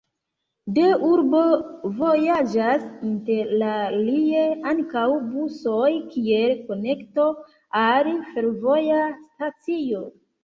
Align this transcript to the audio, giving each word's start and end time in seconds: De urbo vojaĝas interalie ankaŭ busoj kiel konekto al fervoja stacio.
De 0.75 0.83
urbo 1.07 1.41
vojaĝas 1.97 2.85
interalie 3.09 4.45
ankaŭ 4.71 5.03
busoj 5.33 5.91
kiel 6.15 6.55
konekto 6.71 7.27
al 7.83 8.11
fervoja 8.31 9.05
stacio. 9.27 10.03